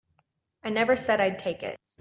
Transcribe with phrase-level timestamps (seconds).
[0.63, 1.77] I never said I'd take it.